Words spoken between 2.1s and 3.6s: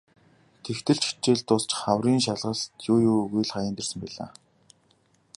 шалгалт юу юугүй